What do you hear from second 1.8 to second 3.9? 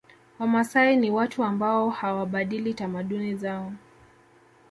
hawabadili tamaduni zao